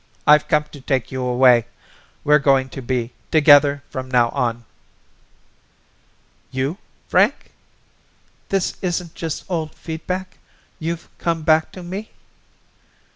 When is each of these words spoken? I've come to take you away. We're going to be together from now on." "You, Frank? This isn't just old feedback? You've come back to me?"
I've 0.25 0.47
come 0.47 0.63
to 0.71 0.81
take 0.81 1.11
you 1.11 1.21
away. 1.23 1.67
We're 2.23 2.39
going 2.39 2.69
to 2.69 2.81
be 2.81 3.13
together 3.29 3.83
from 3.91 4.09
now 4.09 4.29
on." 4.29 4.65
"You, 6.49 6.79
Frank? 7.07 7.51
This 8.49 8.77
isn't 8.81 9.13
just 9.13 9.45
old 9.47 9.75
feedback? 9.75 10.39
You've 10.79 11.07
come 11.19 11.43
back 11.43 11.71
to 11.73 11.83
me?" 11.83 12.09